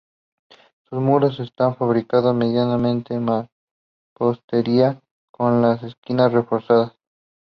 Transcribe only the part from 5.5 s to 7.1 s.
las esquinas reforzadas.